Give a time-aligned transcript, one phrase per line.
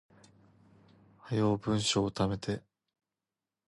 [1.27, 2.63] 早う文章溜めて